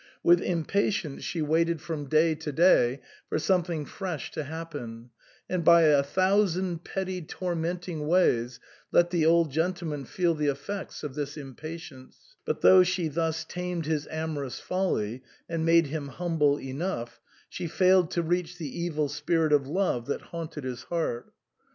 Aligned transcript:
With 0.23 0.39
impa 0.39 0.41
SIGNOR 0.41 0.53
FORMICA. 0.53 1.05
131 1.05 1.17
tience 1.19 1.21
she 1.21 1.41
waited 1.43 1.79
from 1.81 2.05
day 2.05 2.33
to 2.33 2.51
day 2.51 3.01
for 3.29 3.37
something 3.37 3.85
fresh 3.85 4.31
to 4.31 4.45
happen, 4.45 5.11
and 5.47 5.63
by 5.63 5.83
a 5.83 6.01
thousand 6.01 6.83
petty 6.83 7.21
tormenting 7.21 8.07
ways 8.07 8.59
let 8.91 9.11
the 9.11 9.27
old 9.27 9.51
gentleman 9.51 10.05
feel 10.05 10.33
the 10.33 10.47
effects 10.47 11.03
of 11.03 11.13
this 11.13 11.37
impatience; 11.37 12.35
but 12.45 12.61
though 12.61 12.81
she 12.81 13.09
thus 13.09 13.45
tamed 13.45 13.85
his 13.85 14.07
amorous 14.09 14.59
folly 14.59 15.21
and 15.47 15.65
made 15.67 15.85
him 15.85 16.07
humble 16.07 16.59
enough, 16.59 17.21
she 17.47 17.67
failed 17.67 18.09
to 18.09 18.23
reach 18.23 18.57
the 18.57 18.75
evil 18.81 19.07
spirit 19.07 19.53
of 19.53 19.67
love 19.67 20.07
that 20.07 20.21
haunted 20.23 20.63
his 20.63 20.81
heart. 20.85 21.31